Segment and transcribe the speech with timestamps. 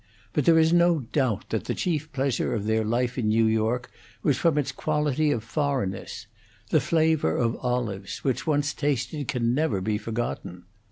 [0.33, 3.91] But there is no doubt that the chief pleasure of their life in New York
[4.23, 6.25] was from its quality of foreignness:
[6.71, 10.63] the flavor of olives, which, once tasted, can never be forgotten.